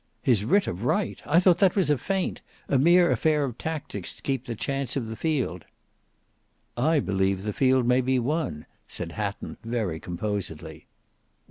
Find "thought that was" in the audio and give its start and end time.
1.39-1.91